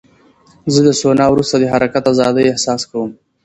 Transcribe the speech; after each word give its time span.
زه 0.73 0.79
د 0.87 0.89
سونا 1.01 1.25
وروسته 1.29 1.55
د 1.59 1.63
حرکت 1.73 2.03
ازادۍ 2.13 2.45
احساس 2.49 2.81
کوم. 2.91 3.09